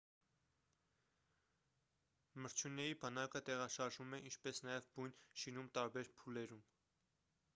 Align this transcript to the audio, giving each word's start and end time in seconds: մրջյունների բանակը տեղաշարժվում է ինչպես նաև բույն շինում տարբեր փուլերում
մրջյունների 2.45 2.95
բանակը 3.03 3.41
տեղաշարժվում 3.49 4.17
է 4.19 4.21
ինչպես 4.31 4.61
նաև 4.69 4.87
բույն 4.95 5.13
շինում 5.43 5.71
տարբեր 5.79 6.13
փուլերում 6.23 6.65